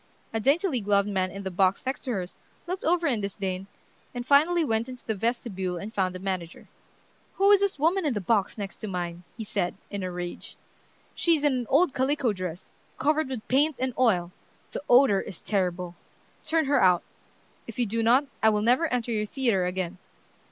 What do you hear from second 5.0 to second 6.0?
the vestibule and